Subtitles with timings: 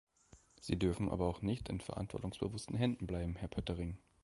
[0.59, 3.99] Sie dürfen aber auch nicht in verantwortungsbewussten Händen bleiben, Herr Poettering!